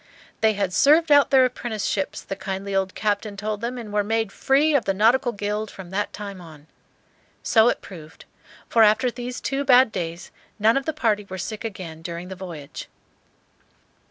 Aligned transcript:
"They 0.39 0.53
had 0.53 0.73
served 0.73 1.11
out 1.11 1.29
their 1.29 1.45
apprenticeships," 1.45 2.23
the 2.23 2.35
kindly 2.35 2.73
old 2.73 2.95
captain 2.95 3.37
told 3.37 3.61
them, 3.61 3.77
"and 3.77 3.93
were 3.93 4.03
made 4.03 4.31
free 4.31 4.73
of 4.73 4.85
the 4.85 4.95
nautical 4.95 5.31
guild 5.31 5.69
from 5.69 5.91
that 5.91 6.11
time 6.11 6.41
on." 6.41 6.65
So 7.43 7.69
it 7.69 7.81
proved; 7.83 8.25
for 8.67 8.81
after 8.81 9.11
these 9.11 9.39
two 9.39 9.63
bad 9.63 9.91
days 9.91 10.31
none 10.57 10.75
of 10.75 10.87
the 10.87 10.91
party 10.93 11.27
were 11.29 11.37
sick 11.37 11.63
again 11.63 12.01
during 12.01 12.29
the 12.29 12.35
voyage. 12.35 12.89